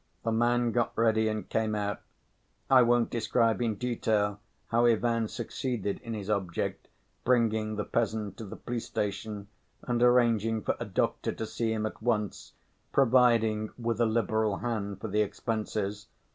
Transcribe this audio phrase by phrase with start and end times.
[0.23, 2.01] The man got ready and came out.
[2.71, 4.39] I won't describe in detail
[4.69, 6.87] how Ivan succeeded in his object,
[7.23, 9.45] bringing the peasant to the police‐station
[9.83, 12.53] and arranging for a doctor to see him at once,
[12.91, 16.07] providing with a liberal hand for the expenses.